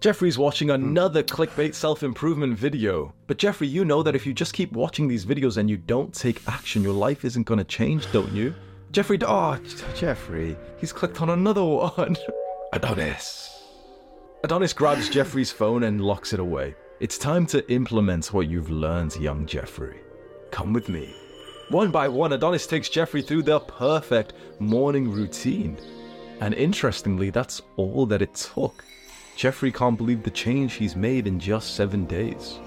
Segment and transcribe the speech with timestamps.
[0.00, 0.74] Jeffrey's watching hmm.
[0.74, 3.12] another clickbait self improvement video.
[3.26, 6.12] But Jeffrey, you know that if you just keep watching these videos and you don't
[6.14, 8.54] take action, your life isn't going to change, don't you?
[8.92, 9.58] Jeffrey, oh,
[9.94, 12.16] Jeffrey, he's clicked on another one.
[12.72, 13.62] Adonis.
[14.42, 16.74] Adonis grabs Jeffrey's phone and locks it away.
[16.98, 20.00] It's time to implement what you've learned, young Jeffrey.
[20.50, 21.14] Come with me.
[21.68, 25.78] One by one, Adonis takes Jeffrey through their perfect morning routine.
[26.40, 28.82] And interestingly, that's all that it took.
[29.36, 32.58] Jeffrey can't believe the change he's made in just seven days.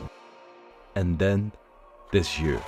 [0.96, 1.52] And then,
[2.12, 2.62] this year.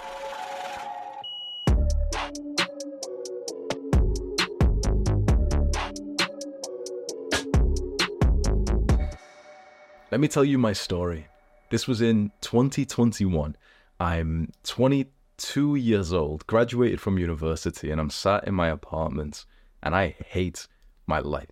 [10.11, 11.28] Let me tell you my story.
[11.72, 13.57] This was in 2021.
[14.00, 19.45] I'm 22 years old, graduated from university, and I'm sat in my apartment
[19.84, 20.67] and I hate
[21.05, 21.51] my life.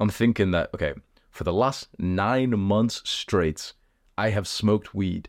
[0.00, 0.94] I'm thinking that, okay,
[1.36, 3.74] for the last nine months straight,
[4.16, 5.28] I have smoked weed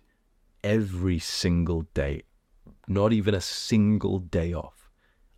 [0.63, 2.21] every single day,
[2.87, 4.89] not even a single day off.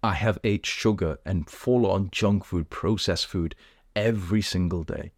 [0.03, 3.56] I have ate sugar and full on junk food, processed food
[3.96, 5.12] every single day.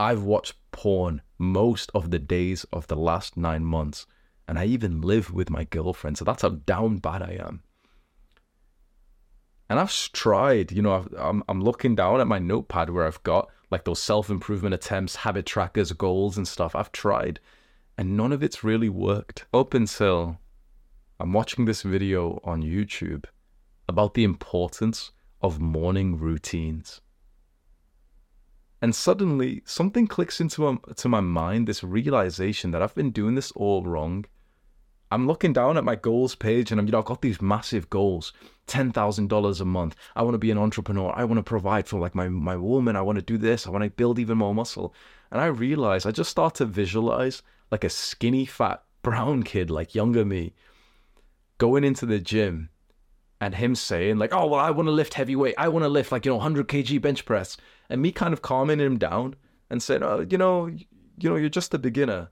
[0.00, 4.04] I've watched porn most of the days of the last nine months,
[4.48, 7.62] and I even live with my girlfriend, so that's how down bad I am.
[9.70, 13.22] And I've tried, you know, I've, I'm I'm looking down at my notepad where I've
[13.22, 16.74] got like those self improvement attempts, habit trackers, goals, and stuff.
[16.74, 17.40] I've tried,
[17.96, 20.38] and none of it's really worked up until
[21.20, 23.24] I'm watching this video on YouTube
[23.88, 27.00] about the importance of morning routines.
[28.80, 33.34] And suddenly, something clicks into my, to my mind this realization that I've been doing
[33.34, 34.24] this all wrong.
[35.10, 37.88] I'm looking down at my goals page and I'm, you know, I've got these massive
[37.90, 38.32] goals
[38.66, 39.96] $10,000 a month.
[40.14, 41.12] I want to be an entrepreneur.
[41.16, 42.96] I want to provide for like my, my woman.
[42.96, 43.66] I want to do this.
[43.66, 44.94] I want to build even more muscle.
[45.30, 49.94] And I realize I just start to visualize like a skinny, fat, brown kid, like
[49.94, 50.54] younger me,
[51.58, 52.70] going into the gym
[53.40, 55.54] and him saying like, "Oh well, I want to lift heavy weight.
[55.58, 57.56] I want to lift like you know 100 kg bench press,"
[57.88, 59.36] and me kind of calming him down
[59.70, 62.30] and saying, "Oh, you know, you know, you're just a beginner.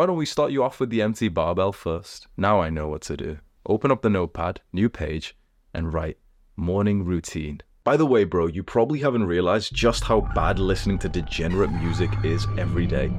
[0.00, 2.26] Why don't we start you off with the empty barbell first?
[2.34, 3.36] Now I know what to do.
[3.66, 5.36] Open up the notepad, new page,
[5.74, 6.16] and write
[6.56, 11.10] morning routine." By the way, bro, you probably haven't realized just how bad listening to
[11.10, 13.12] degenerate music is every day.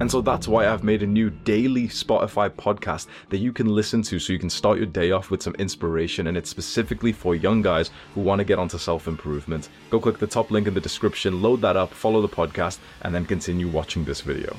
[0.00, 4.00] And so that's why I've made a new daily Spotify podcast that you can listen
[4.04, 6.28] to so you can start your day off with some inspiration.
[6.28, 9.68] And it's specifically for young guys who want to get onto self improvement.
[9.90, 13.14] Go click the top link in the description, load that up, follow the podcast, and
[13.14, 14.56] then continue watching this video.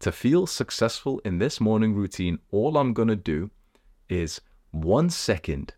[0.00, 3.50] To feel successful in this morning routine, all I'm going to do
[4.08, 4.40] is
[4.70, 5.74] one second,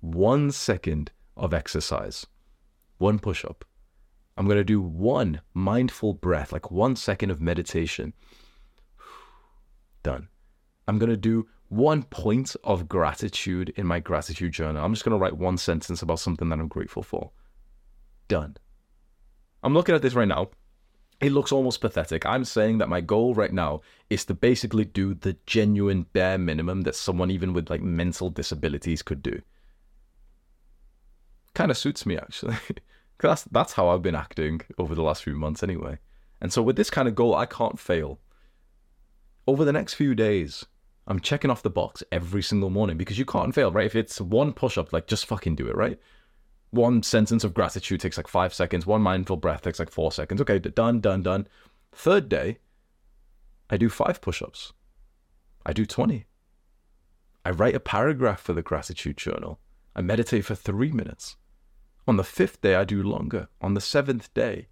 [0.00, 2.26] one second of exercise,
[2.98, 3.64] one push up
[4.36, 8.12] I'm going to do one mindful breath, like one second of meditation.
[10.02, 10.28] Done.
[10.88, 14.84] I'm going to do one point of gratitude in my gratitude journal.
[14.84, 17.30] I'm just going to write one sentence about something that I'm grateful for.
[18.28, 18.56] Done.
[19.62, 20.50] I'm looking at this right now.
[21.20, 22.26] It looks almost pathetic.
[22.26, 23.80] I'm saying that my goal right now
[24.10, 29.02] is to basically do the genuine bare minimum that someone even with like mental disabilities
[29.02, 29.40] could do.
[31.54, 32.56] Kind of suits me actually.
[33.20, 35.98] That's that's how I've been acting over the last few months anyway.
[36.40, 38.18] And so with this kind of goal, I can't fail.
[39.46, 40.66] Over the next few days,
[41.06, 43.86] I'm checking off the box every single morning because you can't fail, right?
[43.86, 45.98] If it's one push up, like just fucking do it, right?
[46.74, 48.84] One sentence of gratitude takes like five seconds.
[48.84, 50.40] One mindful breath takes like four seconds.
[50.40, 51.46] Okay, done, done, done.
[51.92, 52.58] Third day,
[53.70, 54.72] I do five push ups.
[55.64, 56.26] I do 20.
[57.44, 59.60] I write a paragraph for the gratitude journal.
[59.94, 61.36] I meditate for three minutes.
[62.08, 63.46] On the fifth day, I do longer.
[63.60, 64.66] On the seventh day,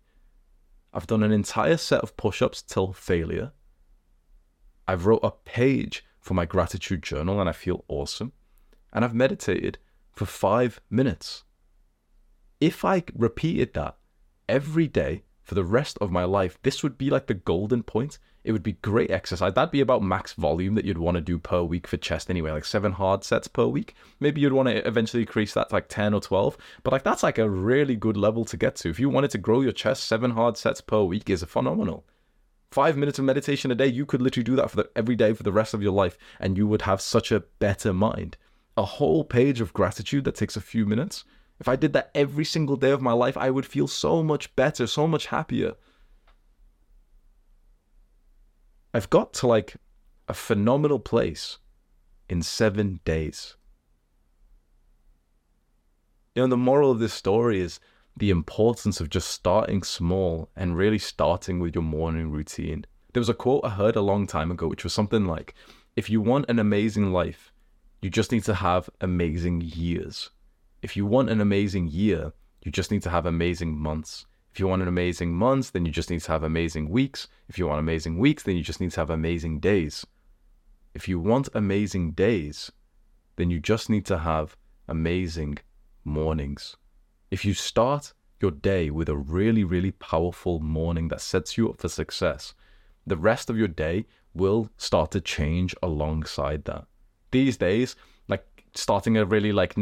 [0.93, 3.53] I've done an entire set of push ups till failure.
[4.89, 8.33] I've wrote a page for my gratitude journal and I feel awesome.
[8.93, 9.79] And I've meditated
[10.11, 11.45] for five minutes.
[12.63, 13.97] If I repeated that
[14.49, 18.21] every day for the rest of my life, this would be like the golden point.
[18.45, 19.53] It would be great exercise.
[19.55, 22.53] That'd be about max volume that you'd want to do per week for chest anyway,
[22.53, 23.97] like seven hard sets per week.
[24.21, 26.57] Maybe you'd want to eventually increase that to like 10 or 12.
[26.85, 28.91] But like that's like a really good level to get to.
[28.91, 32.05] If you wanted to grow your chest, seven hard sets per week is phenomenal
[32.71, 35.35] five minutes of meditation a day, you could literally do that for the, every day
[35.35, 38.39] for the rest of your life, and you would have such a better mind.
[38.79, 41.25] A whole page of gratitude that takes a few minutes.
[41.63, 44.57] If I did that every single day of my life, I would feel so much
[44.57, 45.75] better, so much happier.
[48.93, 49.77] I've got to like
[50.27, 51.59] a phenomenal place
[52.29, 53.55] in seven days.
[56.35, 57.79] You know, the moral of this story is
[58.17, 62.87] the importance of just starting small and really starting with your morning routine.
[63.13, 65.55] There was a quote I heard a long time ago, which was something like,
[65.95, 67.53] if you want an amazing life,
[68.01, 70.31] you just need to have amazing years.
[70.83, 72.33] If you want an amazing year,
[72.65, 74.27] you just need to have amazing months.
[74.53, 77.29] If you want an amazing months, then you just need to have amazing weeks.
[77.49, 80.05] If you want amazing weeks, then you just need to have amazing days.
[80.93, 82.73] If you want amazing days,
[83.37, 84.57] then you just need to have
[84.89, 85.59] amazing
[86.05, 86.77] mornings.
[87.31, 91.81] If you start your day with a really, really powerful morning that sets you up
[91.81, 92.55] for success,
[93.07, 96.87] the rest of your day will start to change alongside that.
[97.31, 97.95] These days,
[98.75, 99.75] starting a really like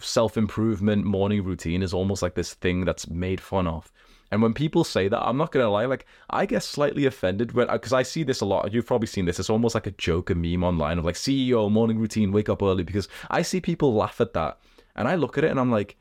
[0.00, 3.92] self-improvement morning routine is almost like this thing that's made fun of.
[4.30, 7.70] And when people say that, I'm not gonna lie, like I get slightly offended when
[7.70, 8.72] uh, because I see this a lot.
[8.72, 9.38] You've probably seen this.
[9.38, 12.62] It's almost like a joke, a meme online of like CEO morning routine, wake up
[12.62, 12.82] early.
[12.82, 14.58] Because I see people laugh at that,
[14.94, 15.96] and I look at it and I'm like,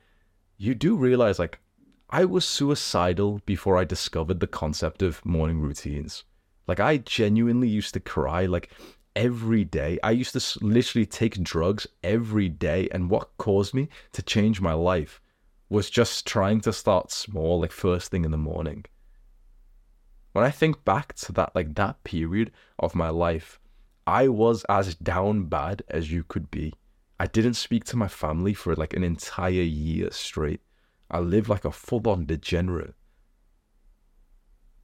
[0.58, 1.60] you do realize like
[2.10, 6.24] I was suicidal before I discovered the concept of morning routines.
[6.68, 8.72] Like I genuinely used to cry like
[9.18, 9.98] every day.
[10.04, 14.74] I used to literally take drugs every day and what caused me to change my
[14.74, 15.20] life
[15.70, 18.86] was just trying to start small like first thing in the morning.
[20.34, 23.60] When I think back to that like that period of my life,
[24.06, 26.74] I was as down bad as you could be.
[27.20, 30.62] I didn't speak to my family for like an entire year straight.
[31.10, 32.94] I lived like a full on degenerate.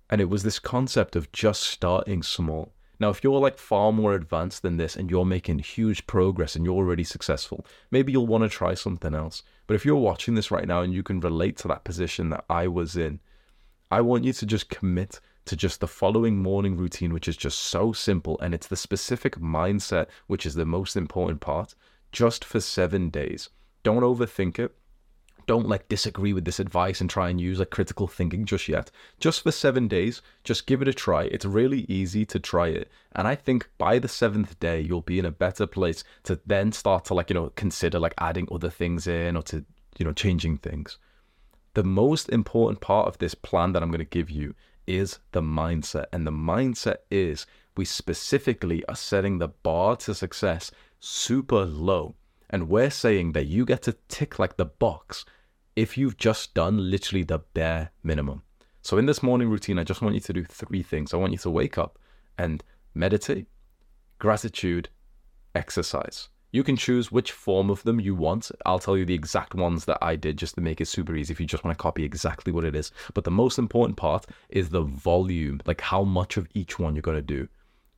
[0.10, 2.74] And it was this concept of just starting small.
[3.04, 6.64] Now, if you're like far more advanced than this and you're making huge progress and
[6.64, 9.44] you're already successful, maybe you'll want to try something else.
[9.68, 12.46] But if you're watching this right now and you can relate to that position that
[12.50, 13.20] I was in,
[13.92, 17.60] I want you to just commit to just the following morning routine, which is just
[17.60, 18.40] so simple.
[18.40, 21.76] And it's the specific mindset, which is the most important part
[22.14, 23.50] just for seven days.
[23.84, 24.74] Don't overthink it.
[25.46, 28.92] Don't like disagree with this advice and try and use like critical thinking just yet.
[29.20, 31.24] Just for seven days, just give it a try.
[31.24, 32.90] It's really easy to try it.
[33.16, 36.72] And I think by the seventh day, you'll be in a better place to then
[36.72, 39.66] start to like, you know, consider like adding other things in or to,
[39.98, 40.98] you know, changing things.
[41.74, 44.56] The most important part of this plan that I'm going to give you
[44.88, 46.06] is the mindset.
[46.14, 52.16] And the mindset is we specifically are setting the bar to success super low.
[52.50, 55.26] And we're saying that you get to tick like the box
[55.76, 58.44] if you've just done literally the bare minimum.
[58.82, 61.14] So in this morning routine, I just want you to do three things.
[61.14, 61.98] I want you to wake up
[62.38, 62.64] and
[62.94, 63.48] meditate,
[64.20, 64.90] gratitude,
[65.56, 66.30] exercise.
[66.52, 68.52] You can choose which form of them you want.
[68.66, 71.32] I'll tell you the exact ones that I did just to make it super easy
[71.32, 72.92] if you just want to copy exactly what it is.
[73.16, 77.02] But the most important part is the volume, like how much of each one you're
[77.02, 77.48] going to do.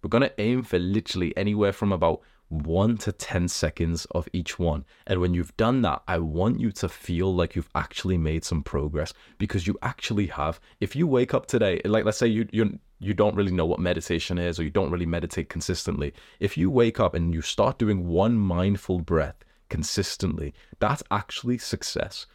[0.02, 4.60] We're going to aim for literally anywhere from about one to 10 seconds of each
[4.60, 4.86] one.
[5.08, 8.64] And when you've done that, I want you to feel like you've actually made some
[8.64, 10.60] progress because you actually have.
[10.80, 13.80] If you wake up today, like let's say you you you don't really know what
[13.80, 16.14] meditation is or you don't really meditate consistently.
[16.40, 22.26] If you wake up and you start doing one mindful breath consistently, that's actually success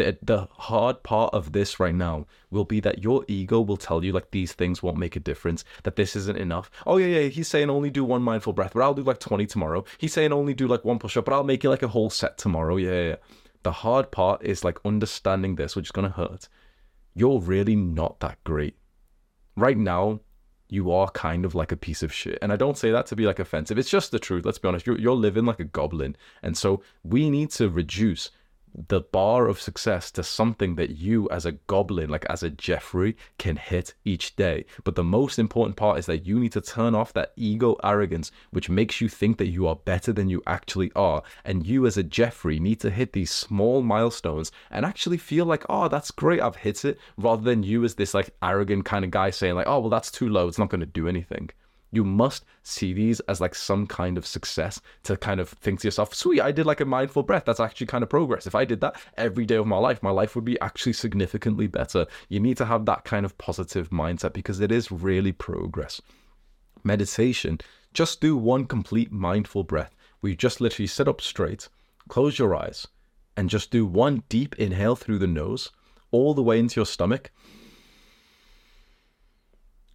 [0.00, 4.04] the the hard part of this right now will be that your ego will tell
[4.04, 6.70] you like these things won't make a difference, that this isn't enough.
[6.86, 9.46] Oh yeah, yeah, he's saying only do one mindful breath, but I'll do like 20
[9.46, 9.84] tomorrow.
[9.98, 12.10] He's saying only do like one push up, but I'll make it like a whole
[12.10, 12.76] set tomorrow.
[12.76, 13.16] Yeah, yeah.
[13.62, 16.48] The hard part is like understanding this, which is going to hurt.
[17.14, 18.76] You're really not that great.
[19.56, 20.20] Right now,
[20.70, 22.38] you are kind of like a piece of shit.
[22.40, 23.78] And I don't say that to be like offensive.
[23.78, 24.46] It's just the truth.
[24.46, 24.86] Let's be honest.
[24.86, 26.16] You're, you're living like a goblin.
[26.42, 28.30] And so we need to reduce
[28.74, 33.16] the bar of success to something that you as a goblin like as a jeffrey
[33.38, 34.64] can hit each day.
[34.84, 38.30] But the most important part is that you need to turn off that ego arrogance
[38.50, 41.22] which makes you think that you are better than you actually are.
[41.44, 45.64] And you as a jeffrey need to hit these small milestones and actually feel like
[45.68, 49.10] oh that's great i've hit it rather than you as this like arrogant kind of
[49.10, 51.50] guy saying like oh well that's too low it's not going to do anything
[51.90, 55.86] you must see these as like some kind of success to kind of think to
[55.88, 57.44] yourself, sweet, I did like a mindful breath.
[57.44, 58.46] That's actually kind of progress.
[58.46, 61.66] If I did that every day of my life, my life would be actually significantly
[61.66, 62.06] better.
[62.28, 66.00] You need to have that kind of positive mindset because it is really progress.
[66.84, 67.58] Meditation,
[67.92, 71.68] just do one complete mindful breath where you just literally sit up straight,
[72.08, 72.86] close your eyes,
[73.36, 75.70] and just do one deep inhale through the nose
[76.10, 77.30] all the way into your stomach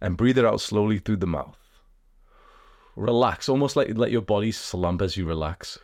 [0.00, 1.56] and breathe it out slowly through the mouth
[2.96, 5.78] relax, almost like let your body slump as you relax.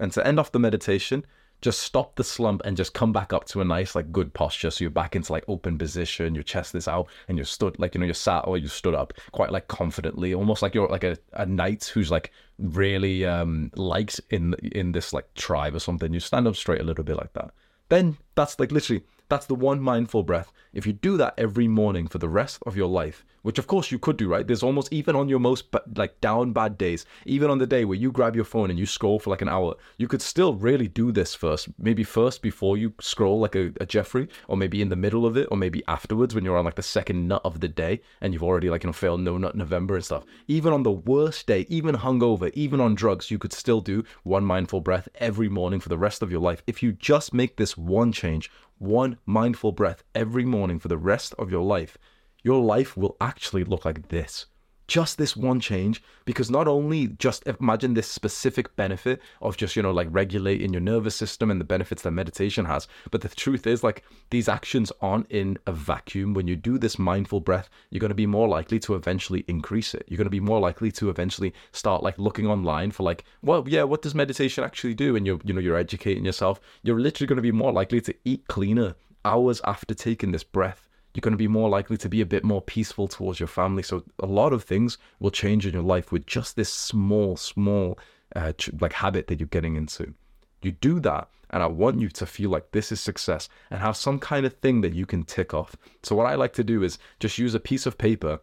[0.00, 1.24] And to end off the meditation,
[1.60, 4.70] just stop the slump and just come back up to a nice, like, good posture.
[4.70, 7.94] So you're back into like open position, your chest is out, and you're stood, like,
[7.94, 11.04] you know, you're sat or you stood up quite like confidently, almost like you're like
[11.04, 16.12] a, a knight who's like really um liked in in this like tribe or something.
[16.12, 17.50] You stand up straight a little bit like that.
[17.88, 20.52] Then that's like literally that's the one mindful breath.
[20.72, 23.90] If you do that every morning for the rest of your life, which of course
[23.90, 24.46] you could do, right?
[24.46, 25.66] There's almost even on your most
[25.96, 28.86] like down bad days, even on the day where you grab your phone and you
[28.86, 31.68] scroll for like an hour, you could still really do this first.
[31.78, 35.36] Maybe first before you scroll like a, a Jeffrey, or maybe in the middle of
[35.36, 38.32] it, or maybe afterwards when you're on like the second nut of the day and
[38.32, 40.24] you've already like you know failed no nut November and stuff.
[40.46, 44.44] Even on the worst day, even hungover, even on drugs, you could still do one
[44.44, 46.62] mindful breath every morning for the rest of your life.
[46.66, 51.34] If you just make this one change, one mindful breath every morning for the rest
[51.38, 51.98] of your life,
[52.42, 54.46] your life will actually look like this.
[54.86, 59.82] Just this one change because not only just imagine this specific benefit of just you
[59.82, 63.66] know like regulating your nervous system and the benefits that meditation has but the truth
[63.66, 66.32] is like these actions aren't in a vacuum.
[66.32, 69.92] When you do this mindful breath you're going to be more likely to eventually increase
[69.92, 70.06] it.
[70.08, 73.62] You're going to be more likely to eventually start like looking online for like well
[73.68, 75.16] yeah what does meditation actually do?
[75.16, 76.60] And you're you know you're educating yourself.
[76.82, 80.87] You're literally going to be more likely to eat cleaner hours after taking this breath
[81.14, 83.82] you're going to be more likely to be a bit more peaceful towards your family.
[83.82, 87.98] So a lot of things will change in your life with just this small, small
[88.36, 90.14] uh, like habit that you're getting into.
[90.62, 93.96] You do that, and I want you to feel like this is success and have
[93.96, 95.76] some kind of thing that you can tick off.
[96.02, 98.40] So what I like to do is just use a piece of paper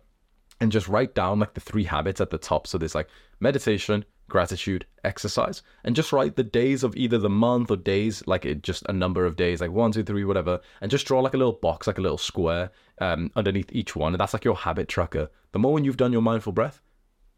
[0.60, 2.68] and just write down like the three habits at the top.
[2.68, 7.72] So there's like meditation, gratitude, exercise, and just write the days of either the month
[7.72, 10.92] or days, like it, just a number of days, like one, two, three, whatever, and
[10.92, 14.14] just draw like a little box, like a little square um, underneath each one.
[14.14, 15.30] And that's like your habit tracker.
[15.52, 16.82] The moment you've done your mindful breath,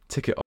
[0.08, 0.44] tick it off.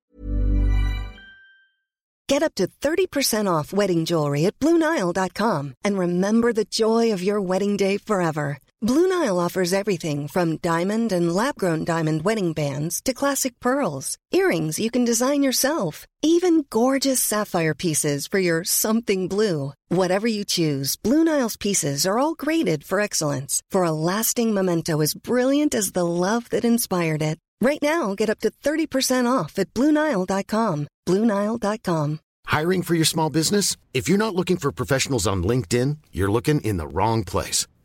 [2.31, 7.41] Get up to 30% off wedding jewelry at Bluenile.com and remember the joy of your
[7.41, 8.59] wedding day forever.
[8.83, 14.17] Blue Nile offers everything from diamond and lab grown diamond wedding bands to classic pearls,
[14.33, 19.75] earrings you can design yourself, even gorgeous sapphire pieces for your something blue.
[19.91, 25.03] Whatever you choose, Blue Nile's pieces are all graded for excellence for a lasting memento
[25.03, 27.39] as brilliant as the love that inspired it.
[27.61, 30.87] Right now, get up to 30% off at Bluenile.com.
[31.07, 32.21] Bluenile.com.
[32.47, 33.77] Hiring for your small business?
[33.93, 37.67] If you're not looking for professionals on LinkedIn, you're looking in the wrong place.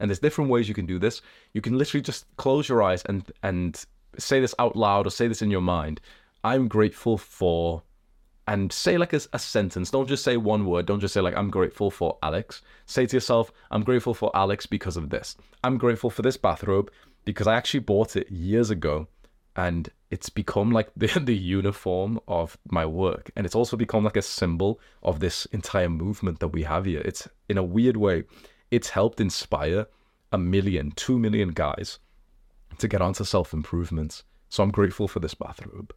[0.00, 1.22] And there's different ways you can do this.
[1.52, 3.84] You can literally just close your eyes and and
[4.18, 6.00] say this out loud or say this in your mind.
[6.42, 7.82] I'm grateful for
[8.46, 9.90] and say like a, a, sentence.
[9.90, 10.86] Don't just say one word.
[10.86, 12.62] Don't just say like I'm grateful for Alex.
[12.86, 15.36] Say to yourself, I'm grateful for Alex because of this.
[15.62, 16.90] I'm grateful for this bathrobe
[17.24, 19.08] because I actually bought it years ago
[19.56, 24.16] and it's become like the the uniform of my work and it's also become like
[24.16, 27.02] a symbol of this entire movement that we have here.
[27.04, 28.24] It's in a weird way
[28.74, 29.86] it's helped inspire
[30.32, 32.00] a million, two million guys
[32.78, 34.24] to get onto self improvement.
[34.48, 35.94] So I'm grateful for this bathrobe.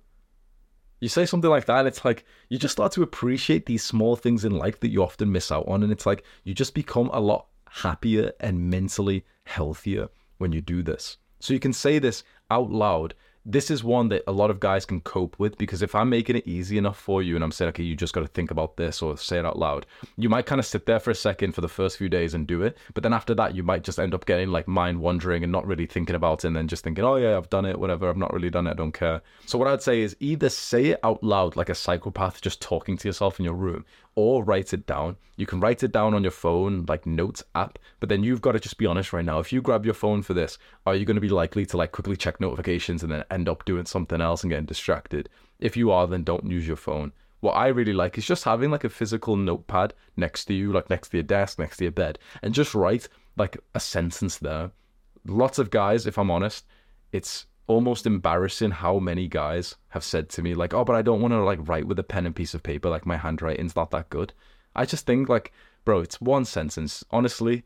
[1.00, 4.16] You say something like that, and it's like you just start to appreciate these small
[4.16, 5.84] things in life that you often miss out on.
[5.84, 10.84] And it's like you just become a lot happier and mentally healthier when you do
[10.84, 11.18] this.
[11.40, 13.14] So you can say this out loud
[13.50, 16.36] this is one that a lot of guys can cope with because if I'm making
[16.36, 18.76] it easy enough for you and I'm saying, okay, you just got to think about
[18.76, 19.86] this or say it out loud,
[20.18, 22.46] you might kind of sit there for a second for the first few days and
[22.46, 22.78] do it.
[22.94, 25.66] But then after that, you might just end up getting like mind wandering and not
[25.66, 28.10] really thinking about it and then just thinking, oh, yeah, I've done it, whatever.
[28.10, 28.72] I've not really done it.
[28.72, 29.22] I don't care.
[29.46, 32.98] So what I'd say is either say it out loud like a psychopath, just talking
[32.98, 33.86] to yourself in your room,
[34.18, 35.16] or write it down.
[35.36, 38.54] You can write it down on your phone, like notes app, but then you've got
[38.54, 39.38] to just be honest right now.
[39.38, 40.58] If you grab your phone for this,
[40.88, 43.64] are you going to be likely to like quickly check notifications and then end up
[43.64, 45.30] doing something else and getting distracted?
[45.60, 47.14] If you are, then don't use your phone.
[47.42, 50.90] What I really like is just having like a physical notepad next to you, like
[50.90, 53.08] next to your desk, next to your bed, and just write
[53.38, 54.72] like a sentence there.
[55.28, 56.66] Lots of guys, if I'm honest,
[57.12, 61.22] it's almost embarrassing how many guys have said to me like oh but i don't
[61.22, 63.92] want to like write with a pen and piece of paper like my handwriting's not
[63.92, 64.34] that good.
[64.76, 65.52] I just think like
[65.84, 67.04] bro it's one sentence.
[67.12, 67.64] Honestly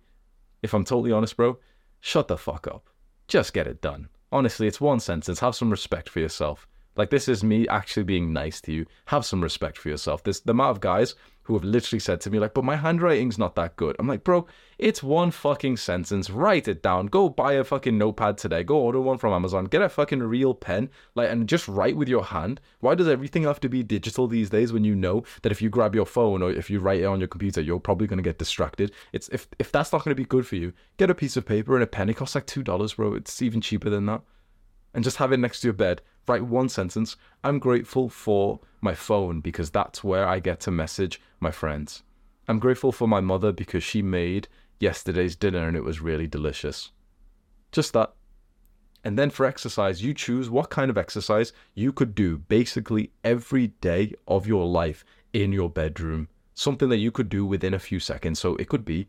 [0.62, 1.60] if i'm totally honest bro
[2.00, 2.89] shut the fuck up.
[3.27, 4.10] Just get it done.
[4.31, 5.39] Honestly it's one sentence.
[5.39, 8.86] Have some respect for yourself like this is me actually being nice to you.
[9.05, 10.24] Have some respect for yourself.
[10.24, 13.38] This the amount of guys who have literally said to me like but my handwriting's
[13.38, 13.95] not that good.
[13.98, 14.45] I'm like bro
[14.77, 16.29] it's one fucking sentence.
[16.29, 17.07] Write it down.
[17.07, 18.63] Go buy a fucking notepad today.
[18.63, 19.65] Go order one from amazon.
[19.65, 22.60] Get a fucking real pen like and just write with your hand.
[22.79, 25.69] Why does everything have to be digital these days when you know that if you
[25.69, 28.24] grab your phone or if you write it on your computer you're probably going to
[28.24, 28.91] get distracted?
[29.13, 31.45] It's if if that's not going to be good for you get a piece of
[31.45, 32.10] paper and a pen.
[32.10, 33.13] It costs like two dollars bro.
[33.13, 34.21] It's even cheaper than that
[34.93, 38.93] and just have it next to your bed write one sentence i'm grateful for my
[38.93, 42.03] phone because that's where i get to message my friends.
[42.48, 44.48] I'm grateful for my mother because she made
[44.79, 46.91] yesterday's dinner and it was really delicious.
[47.71, 48.13] Just that.
[49.03, 53.67] And then for exercise, you choose what kind of exercise you could do basically every
[53.67, 56.27] day of your life in your bedroom.
[56.53, 58.39] Something that you could do within a few seconds.
[58.39, 59.07] So it could be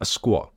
[0.00, 0.52] a squat,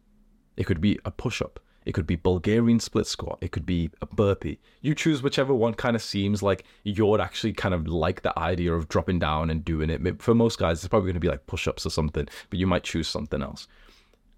[0.55, 1.59] it could be a push up,
[1.89, 3.39] it could be Bulgarian split squat.
[3.41, 4.59] It could be a burpee.
[4.79, 8.75] You choose whichever one kind of seems like you'd actually kind of like the idea
[8.75, 10.21] of dropping down and doing it.
[10.21, 12.67] For most guys, it's probably going to be like push ups or something, but you
[12.67, 13.67] might choose something else.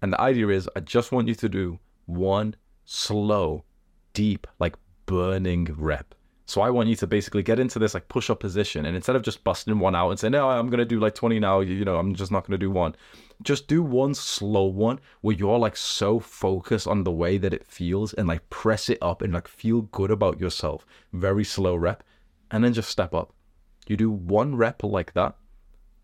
[0.00, 3.64] And the idea is, I just want you to do one slow,
[4.14, 6.14] deep, like burning rep.
[6.46, 9.14] So I want you to basically get into this like push up position, and instead
[9.14, 11.84] of just busting one out and saying, "No, I'm gonna do like 20 now," you
[11.84, 12.94] know, I'm just not gonna do one
[13.42, 17.66] just do one slow one where you're like so focused on the way that it
[17.66, 20.86] feels and like press it up and like feel good about yourself.
[21.12, 22.02] Very slow rep.
[22.50, 23.32] And then just step up.
[23.86, 25.36] You do one rep like that,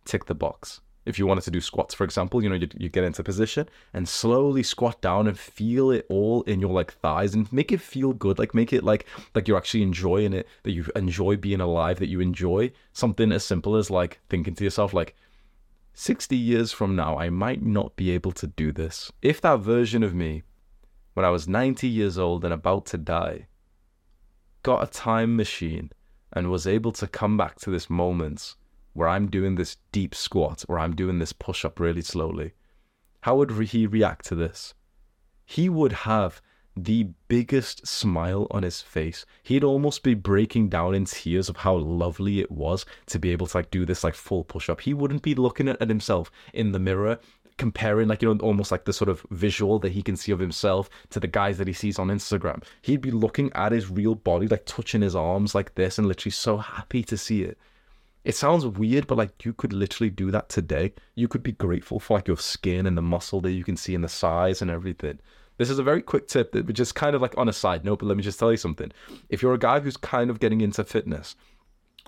[0.04, 0.80] tick the box.
[1.06, 3.66] If you wanted to do squats, for example, you know, you, you get into position
[3.94, 7.80] and slowly squat down and feel it all in your like thighs and make it
[7.80, 8.38] feel good.
[8.38, 12.10] Like make it like like you're actually enjoying it, that you enjoy being alive, that
[12.10, 15.14] you enjoy something as simple as like thinking to yourself, like,
[15.98, 19.10] 60 years from now, I might not be able to do this.
[19.20, 20.44] If that version of me,
[21.14, 23.48] when I was 90 years old and about to die,
[24.62, 25.90] got a time machine
[26.32, 28.54] and was able to come back to this moment
[28.92, 32.52] where I'm doing this deep squat, or I'm doing this push up really slowly,
[33.22, 34.74] how would he react to this?
[35.44, 36.40] He would have
[36.84, 39.24] the biggest smile on his face.
[39.42, 43.46] He'd almost be breaking down in tears of how lovely it was to be able
[43.46, 44.80] to like do this like full push up.
[44.80, 47.18] He wouldn't be looking at, himself in the mirror
[47.56, 50.38] comparing like you know almost like the sort of visual that he can see of
[50.38, 52.62] himself to the guys that he sees on Instagram.
[52.82, 56.30] He'd be looking at his real body like touching his arms like this and literally
[56.30, 57.58] so happy to see it.
[58.24, 60.92] It sounds weird, but like you could literally do that today.
[61.14, 63.94] You could be grateful for like your skin and the muscle that you can see
[63.94, 65.18] and the size and everything.
[65.58, 67.98] This is a very quick tip that is kind of like on a side note,
[67.98, 68.92] but let me just tell you something.
[69.28, 71.36] If you're a guy who's kind of getting into fitness,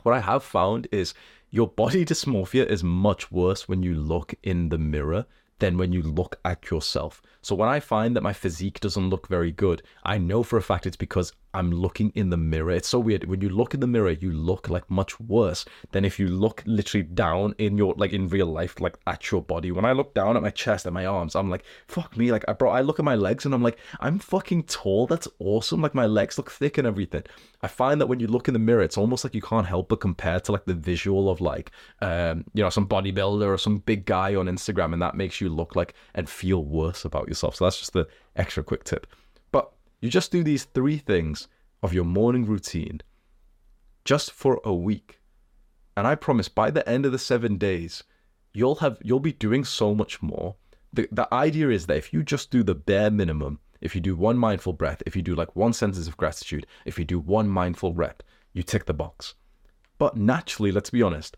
[0.03, 1.13] what I have found is
[1.51, 5.27] your body dysmorphia is much worse when you look in the mirror
[5.59, 7.21] than when you look at yourself.
[7.43, 10.63] So when I find that my physique doesn't look very good, I know for a
[10.63, 12.71] fact it's because I'm looking in the mirror.
[12.71, 13.25] It's so weird.
[13.25, 16.63] When you look in the mirror, you look like much worse than if you look
[16.65, 19.73] literally down in your like in real life, like at your body.
[19.73, 22.31] When I look down at my chest and my arms, I'm like, fuck me.
[22.31, 25.07] Like I bro, I look at my legs and I'm like, I'm fucking tall.
[25.07, 25.83] That's awesome.
[25.83, 27.25] Like my legs look thick and everything.
[27.63, 29.89] I find that when you look in the mirror, it's almost like you can't help
[29.89, 33.79] but compare to like the visual of like um, you know, some bodybuilder or some
[33.79, 37.57] big guy on Instagram, and that makes you look like and feel worse about yourself.
[37.57, 39.07] So that's just the extra quick tip.
[39.51, 41.49] But you just do these three things
[41.83, 43.01] of your morning routine
[44.05, 45.21] just for a week.
[45.97, 48.05] And I promise by the end of the seven days,
[48.53, 50.57] you'll have you'll be doing so much more.
[50.93, 54.17] The the idea is that if you just do the bare minimum, if you do
[54.17, 57.49] one mindful breath, if you do like one sentence of gratitude, if you do one
[57.49, 59.35] mindful rep, you tick the box.
[59.99, 61.37] But naturally, let's be honest,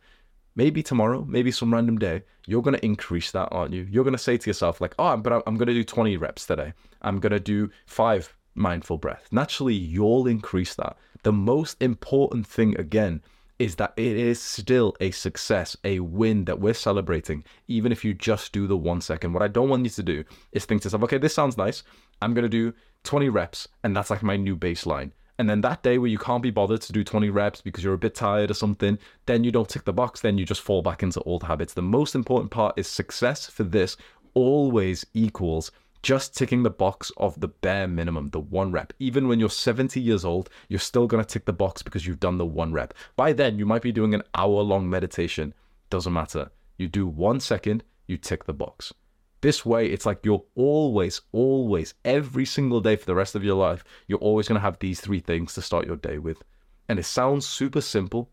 [0.55, 3.87] maybe tomorrow, maybe some random day, you're going to increase that, aren't you?
[3.91, 6.47] You're going to say to yourself, like, oh, but I'm going to do 20 reps
[6.47, 6.73] today.
[7.03, 9.29] I'm going to do five mindful breath.
[9.31, 10.97] Naturally, you'll increase that.
[11.23, 13.23] The most important thing, again,
[13.59, 18.13] is that it is still a success, a win that we're celebrating, even if you
[18.13, 19.33] just do the one second.
[19.33, 21.85] What I don't want you to do is think to yourself, okay, this sounds nice.
[22.21, 25.13] I'm going to do 20 reps, and that's like my new baseline.
[25.43, 27.95] And then that day where you can't be bothered to do 20 reps because you're
[27.95, 30.83] a bit tired or something, then you don't tick the box, then you just fall
[30.83, 31.75] back into old habits.
[31.75, 33.97] The most important part is success for this
[34.35, 38.93] always equals just ticking the box of the bare minimum, the one rep.
[39.01, 42.21] Even when you're 70 years old, you're still going to tick the box because you've
[42.21, 42.95] done the one rep.
[43.17, 45.55] By then, you might be doing an hour long meditation.
[45.91, 46.53] Doesn't matter.
[46.79, 48.95] You do one second, you tick the box.
[49.43, 53.57] This way, it's like you're always, always, every single day for the rest of your
[53.57, 56.43] life, you're always going to have these three things to start your day with.
[56.89, 58.31] And it sounds super simple.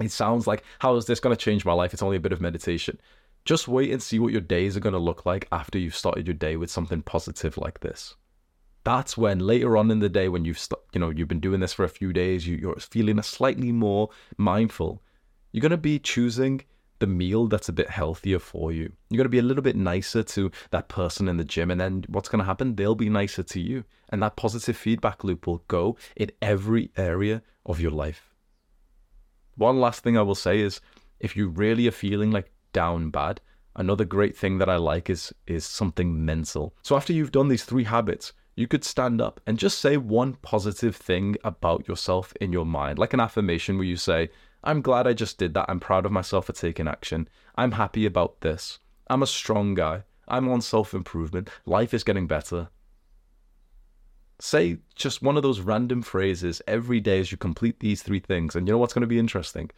[0.00, 1.92] It sounds like, how is this going to change my life?
[1.92, 3.00] It's only a bit of meditation.
[3.44, 6.28] Just wait and see what your days are going to look like after you've started
[6.28, 8.14] your day with something positive like this.
[8.84, 11.58] That's when later on in the day, when you've st- you know you've been doing
[11.58, 15.02] this for a few days, you, you're feeling a slightly more mindful.
[15.50, 16.62] You're going to be choosing
[16.98, 18.92] the meal that's a bit healthier for you.
[19.10, 21.80] You're going to be a little bit nicer to that person in the gym, and
[21.80, 22.76] then what's going to happen?
[22.76, 23.84] They'll be nicer to you.
[24.10, 28.34] And that positive feedback loop will go in every area of your life.
[29.56, 30.80] One last thing I will say is
[31.18, 33.40] if you really are feeling like down bad.
[33.74, 36.74] Another great thing that I like is is something mental.
[36.82, 40.34] So after you've done these three habits, you could stand up and just say one
[40.42, 44.28] positive thing about yourself in your mind, like an affirmation where you say,
[44.66, 45.66] I'm glad I just did that.
[45.68, 47.28] I'm proud of myself for taking action.
[47.54, 48.80] I'm happy about this.
[49.08, 50.02] I'm a strong guy.
[50.26, 51.48] I'm on self improvement.
[51.64, 52.68] Life is getting better.
[54.40, 58.56] Say just one of those random phrases every day as you complete these three things.
[58.56, 59.70] And you know what's going to be interesting?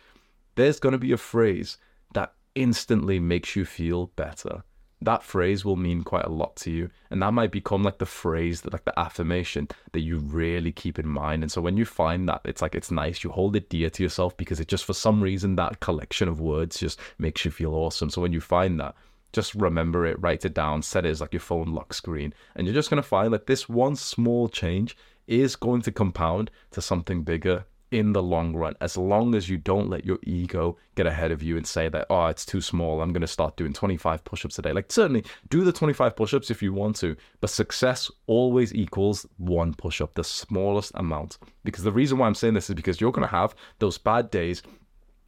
[0.54, 1.76] There's going to be a phrase
[2.14, 4.64] that instantly makes you feel better.
[5.00, 6.90] That phrase will mean quite a lot to you.
[7.10, 10.98] And that might become like the phrase that like the affirmation that you really keep
[10.98, 11.42] in mind.
[11.42, 14.02] And so when you find that, it's like it's nice, you hold it dear to
[14.02, 17.74] yourself because it just for some reason that collection of words just makes you feel
[17.74, 18.10] awesome.
[18.10, 18.94] So when you find that,
[19.32, 22.34] just remember it, write it down, set it as like your phone lock screen.
[22.56, 24.96] And you're just gonna find that this one small change
[25.28, 29.56] is going to compound to something bigger in the long run, as long as you
[29.56, 33.00] don't let your ego get ahead of you and say that, oh, it's too small.
[33.00, 34.72] I'm going to start doing 25 push ups a day.
[34.72, 39.26] Like, certainly do the 25 push ups if you want to, but success always equals
[39.38, 41.38] one push up, the smallest amount.
[41.64, 44.30] Because the reason why I'm saying this is because you're going to have those bad
[44.30, 44.62] days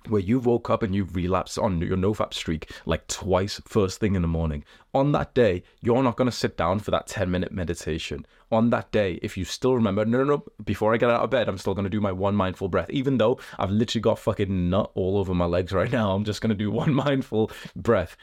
[0.08, 4.14] where you woke up and you relapsed on your nofap streak like twice first thing
[4.14, 4.64] in the morning.
[4.94, 8.26] On that day, you're not going to sit down for that 10 minute meditation.
[8.50, 11.30] On that day, if you still remember, no, no, no, before I get out of
[11.30, 12.90] bed, I'm still going to do my one mindful breath.
[12.90, 16.40] Even though I've literally got fucking nut all over my legs right now, I'm just
[16.40, 18.16] going to do one mindful breath.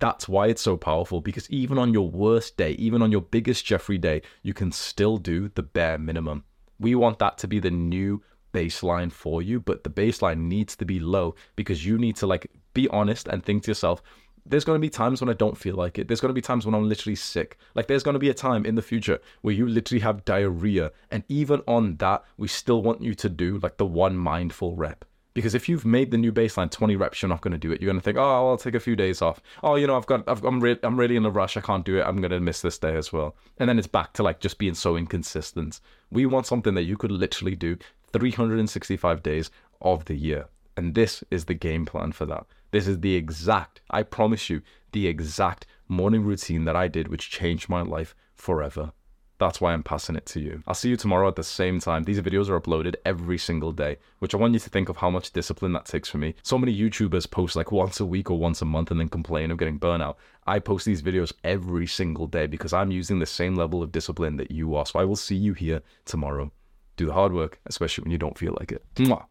[0.00, 3.64] That's why it's so powerful because even on your worst day, even on your biggest
[3.64, 6.44] Jeffrey day, you can still do the bare minimum.
[6.78, 10.84] We want that to be the new baseline for you, but the baseline needs to
[10.84, 14.02] be low because you need to like be honest and think to yourself,
[14.48, 16.08] there's going to be times when I don't feel like it.
[16.08, 17.58] There's going to be times when I'm literally sick.
[17.74, 20.92] Like there's going to be a time in the future where you literally have diarrhea.
[21.10, 25.04] And even on that, we still want you to do like the one mindful rep.
[25.34, 27.80] Because if you've made the new baseline 20 reps, you're not going to do it.
[27.80, 29.40] You're going to think, oh, I'll take a few days off.
[29.62, 31.56] Oh, you know, I've got, I've, I'm, re- I'm really in a rush.
[31.56, 32.02] I can't do it.
[32.02, 33.36] I'm going to miss this day as well.
[33.58, 35.80] And then it's back to like just being so inconsistent.
[36.10, 37.76] We want something that you could literally do
[38.12, 40.46] 365 days of the year.
[40.76, 42.46] And this is the game plan for that.
[42.70, 47.30] This is the exact, I promise you, the exact morning routine that I did, which
[47.30, 48.92] changed my life forever.
[49.38, 50.62] That's why I'm passing it to you.
[50.66, 52.02] I'll see you tomorrow at the same time.
[52.02, 55.10] These videos are uploaded every single day, which I want you to think of how
[55.10, 56.34] much discipline that takes for me.
[56.42, 59.52] So many YouTubers post like once a week or once a month and then complain
[59.52, 60.16] of getting burnout.
[60.46, 64.36] I post these videos every single day because I'm using the same level of discipline
[64.38, 64.86] that you are.
[64.86, 66.50] So I will see you here tomorrow
[66.98, 68.84] do the hard work, especially when you don't feel like it.
[68.96, 69.24] Mwah.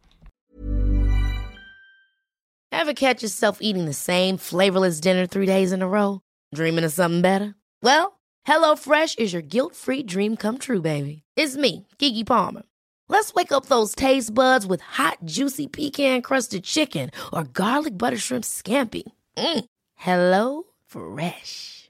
[2.71, 6.21] Ever catch yourself eating the same flavorless dinner three days in a row?
[6.55, 7.55] Dreaming of something better?
[7.83, 11.23] Well, HelloFresh is your guilt free dream come true, baby.
[11.35, 12.63] It's me, Keke Palmer.
[13.09, 18.17] Let's wake up those taste buds with hot, juicy pecan crusted chicken or garlic butter
[18.17, 19.03] shrimp scampi.
[19.37, 19.65] Mm.
[19.95, 21.89] Hello Fresh.